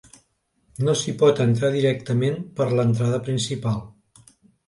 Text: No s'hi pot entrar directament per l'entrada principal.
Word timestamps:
No 0.85 0.93
s'hi 1.01 1.11
pot 1.23 1.41
entrar 1.43 1.69
directament 1.75 2.41
per 2.61 2.67
l'entrada 2.79 3.19
principal. 3.27 3.79